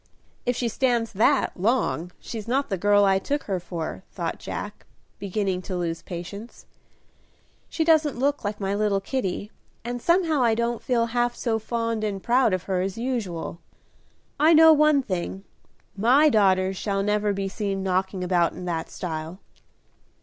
[0.47, 4.87] "If she stands that long she's not the girl I took her for," thought Jack,
[5.19, 6.65] beginning to lose patience.
[7.69, 9.51] "She doesn't look like my little Kitty,
[9.85, 13.59] and somehow I don't feel half so fond and proud of her as usual.
[14.39, 15.43] I know one thing,
[15.95, 19.39] my daughters shall never be seen knocking about in that style."